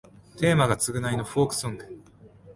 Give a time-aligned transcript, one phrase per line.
[0.39, 1.85] テーマが償いのフォークソング